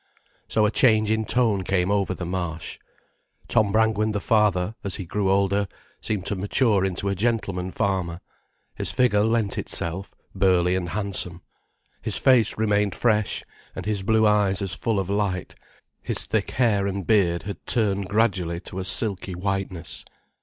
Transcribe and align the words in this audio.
So 0.47 0.65
a 0.65 0.71
change 0.71 1.11
in 1.11 1.25
tone 1.25 1.63
came 1.63 1.91
over 1.91 2.15
the 2.15 2.25
Marsh. 2.25 2.79
Tom 3.47 3.71
Brangwen 3.71 4.13
the 4.13 4.19
father, 4.19 4.73
as 4.83 4.95
he 4.95 5.05
grew 5.05 5.29
older, 5.29 5.67
seemed 6.01 6.25
to 6.25 6.35
mature 6.35 6.83
into 6.83 7.07
a 7.07 7.13
gentleman 7.13 7.69
farmer. 7.69 8.19
His 8.73 8.89
figure 8.89 9.21
lent 9.23 9.59
itself: 9.59 10.15
burly 10.33 10.75
and 10.75 10.89
handsome. 10.89 11.43
His 12.01 12.17
face 12.17 12.57
remained 12.57 12.95
fresh 12.95 13.43
and 13.75 13.85
his 13.85 14.01
blue 14.01 14.25
eyes 14.25 14.59
as 14.63 14.73
full 14.73 14.99
of 14.99 15.07
light, 15.07 15.53
his 16.01 16.25
thick 16.25 16.49
hair 16.49 16.87
and 16.87 17.05
beard 17.05 17.43
had 17.43 17.63
turned 17.67 18.09
gradually 18.09 18.59
to 18.61 18.79
a 18.79 18.83
silky 18.85 19.35
whiteness. 19.35 20.03